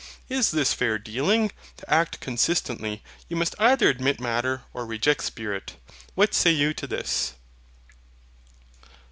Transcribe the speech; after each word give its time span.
Is 0.29 0.49
this 0.49 0.73
fair 0.73 0.97
dealing? 0.97 1.51
To 1.77 1.87
act 1.87 2.19
consistently, 2.21 3.03
you 3.29 3.35
must 3.37 3.53
either 3.59 3.87
admit 3.87 4.19
Matter 4.19 4.63
or 4.73 4.83
reject 4.83 5.21
Spirit. 5.23 5.75
What 6.15 6.33
say 6.33 6.49
you 6.49 6.73
to 6.73 6.87
this? 6.87 7.33